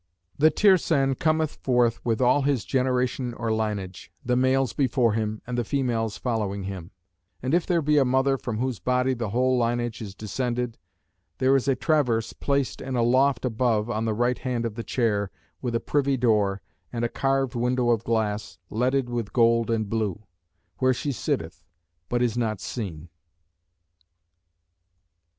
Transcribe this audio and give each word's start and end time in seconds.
The 0.35 0.49
Tirsan 0.49 1.13
cometh 1.13 1.57
forth 1.57 2.03
with 2.03 2.21
all 2.21 2.41
his 2.41 2.65
generation 2.65 3.35
or 3.35 3.53
linage, 3.53 4.11
the 4.25 4.35
males 4.35 4.73
before 4.73 5.13
him, 5.13 5.43
and 5.45 5.55
the 5.55 5.63
females 5.63 6.17
following 6.17 6.63
him; 6.63 6.89
and 7.43 7.53
if 7.53 7.67
there 7.67 7.83
be 7.83 7.99
a 7.99 8.03
mother 8.03 8.35
from 8.35 8.57
whose 8.57 8.79
body 8.79 9.13
the 9.13 9.29
whole 9.29 9.59
linage 9.59 10.01
is 10.01 10.15
descended, 10.15 10.79
there 11.37 11.55
is 11.55 11.67
a 11.67 11.75
traverse 11.75 12.33
placed 12.33 12.81
in 12.81 12.95
a 12.95 13.03
loft 13.03 13.45
above 13.45 13.91
on 13.91 14.05
the 14.05 14.15
right 14.15 14.39
hand 14.39 14.65
of 14.65 14.73
the 14.73 14.83
chair, 14.83 15.29
with 15.61 15.75
a 15.75 15.79
privy 15.79 16.17
door, 16.17 16.63
and 16.91 17.05
a 17.05 17.07
carved 17.07 17.53
window 17.53 17.91
of 17.91 18.03
glass, 18.03 18.57
leaded 18.71 19.07
with 19.07 19.31
gold 19.33 19.69
and 19.69 19.87
blue; 19.87 20.23
where 20.79 20.95
she 20.95 21.11
sitteth, 21.11 21.63
but 22.09 22.23
is 22.23 22.35
not 22.35 22.59
seen. 22.59 23.07